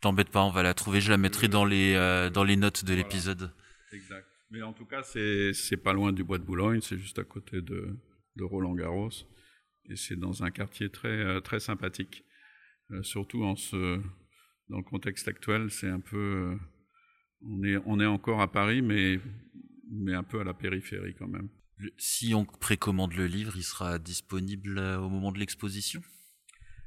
[0.00, 1.00] T'embête pas, on va la trouver.
[1.00, 1.94] Je la mettrai dans les
[2.32, 3.02] dans les notes de voilà.
[3.02, 3.52] l'épisode.
[3.92, 4.26] Exact.
[4.50, 6.80] Mais en tout cas, c'est c'est pas loin du bois de Boulogne.
[6.80, 7.96] C'est juste à côté de
[8.36, 9.10] de Roland Garros.
[9.88, 12.24] Et c'est dans un quartier très, euh, très sympathique.
[12.90, 14.00] Euh, surtout en ce,
[14.68, 16.16] dans le contexte actuel, c'est un peu.
[16.16, 16.56] Euh,
[17.42, 19.20] on, est, on est encore à Paris, mais,
[19.90, 21.48] mais un peu à la périphérie quand même.
[21.98, 26.00] Si on précommande le livre, il sera disponible au moment de l'exposition?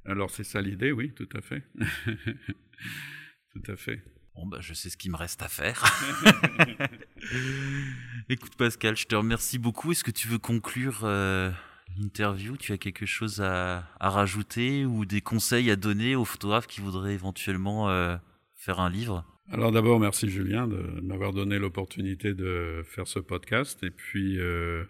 [0.05, 1.63] Alors c'est ça l'idée, oui, tout à fait.
[3.53, 4.03] tout à fait.
[4.33, 5.83] Bon, bah, je sais ce qu'il me reste à faire.
[8.29, 9.91] Écoute, Pascal, je te remercie beaucoup.
[9.91, 11.51] Est-ce que tu veux conclure euh,
[11.97, 16.81] l'interview Tu as quelque chose à, rajouter ou des conseils à donner aux photographes qui
[16.81, 18.15] voudraient éventuellement euh,
[18.55, 19.25] faire un livre?
[19.51, 24.39] Alors, d'abord, merci Julien de m'avoir donné l'opportunité de faire ce podcast et puis.
[24.39, 24.83] Euh,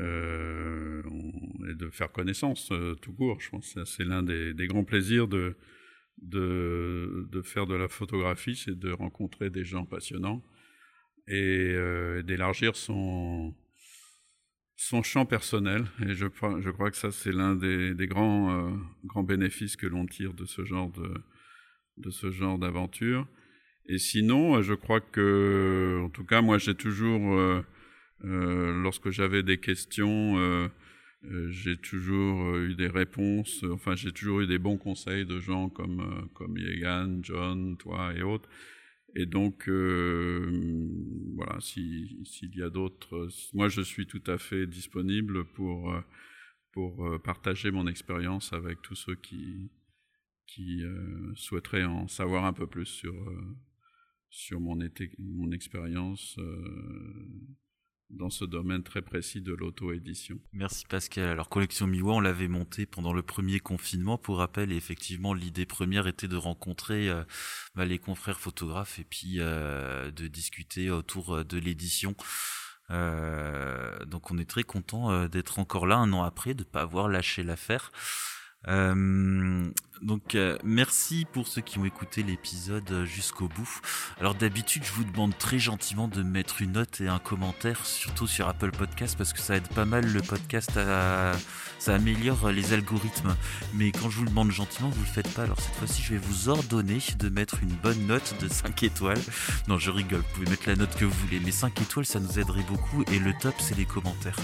[0.00, 1.02] euh,
[1.78, 3.40] de faire connaissance tout court.
[3.40, 5.56] Je pense que c'est l'un des, grands plaisirs de,
[6.20, 10.44] de, faire de la photographie, c'est de rencontrer des gens passionnants
[11.26, 11.74] et
[12.22, 13.54] d'élargir son,
[14.78, 15.86] son champ personnel.
[16.06, 16.26] Et je,
[16.60, 18.70] je crois que ça, c'est l'un des, des, grands, euh,
[19.04, 21.12] grands bénéfices que l'on tire de ce genre de,
[21.98, 23.26] de ce genre d'aventure.
[23.86, 27.62] Et sinon, je crois que, en tout cas, moi, j'ai toujours, euh,
[28.82, 30.68] lorsque j'avais des questions, euh,
[31.50, 36.28] j'ai toujours eu des réponses, enfin j'ai toujours eu des bons conseils de gens comme,
[36.34, 38.48] comme Yegan, John, toi et autres.
[39.14, 40.88] Et donc, euh,
[41.34, 45.94] voilà, s'il si, y a d'autres, moi je suis tout à fait disponible pour,
[46.72, 49.70] pour partager mon expérience avec tous ceux qui,
[50.46, 53.14] qui euh, souhaiteraient en savoir un peu plus sur,
[54.30, 54.78] sur mon,
[55.18, 56.38] mon expérience.
[58.10, 60.38] Euh, dans ce domaine très précis de l'auto-édition.
[60.52, 61.28] Merci Pascal.
[61.28, 64.18] Alors Collection Miwa, on l'avait monté pendant le premier confinement.
[64.18, 67.24] Pour rappel, et effectivement, l'idée première était de rencontrer euh,
[67.74, 72.14] bah, les confrères photographes et puis euh, de discuter autour de l'édition.
[72.90, 76.82] Euh, donc on est très content d'être encore là un an après, de ne pas
[76.82, 77.92] avoir lâché l'affaire.
[78.66, 79.70] Euh,
[80.02, 83.80] donc euh, merci pour ceux qui ont écouté l'épisode jusqu'au bout.
[84.18, 88.26] Alors d'habitude je vous demande très gentiment de mettre une note et un commentaire, surtout
[88.26, 91.32] sur Apple Podcast parce que ça aide pas mal le podcast à
[91.78, 93.36] ça améliore les algorithmes.
[93.74, 95.42] Mais quand je vous le demande gentiment, vous le faites pas.
[95.42, 99.20] Alors cette fois-ci je vais vous ordonner de mettre une bonne note de 5 étoiles.
[99.68, 102.20] Non je rigole, vous pouvez mettre la note que vous voulez, mais 5 étoiles ça
[102.20, 104.38] nous aiderait beaucoup et le top c'est les commentaires.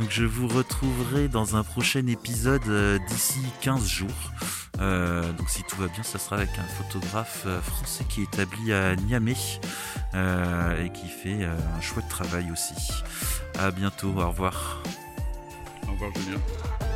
[0.00, 4.32] Donc je vous retrouverai dans un prochain épisode euh, d'ici 15 jours.
[4.80, 8.24] Euh, donc si tout va bien, ça sera avec un photographe euh, français qui est
[8.24, 9.36] établi à Niamey
[10.14, 12.74] et qui fait un chouette travail aussi.
[13.58, 14.82] À bientôt, au revoir.
[15.86, 16.89] Au revoir Julien.